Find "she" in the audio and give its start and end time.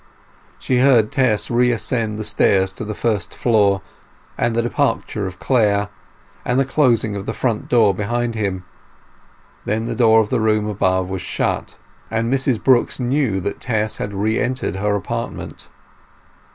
0.57-0.79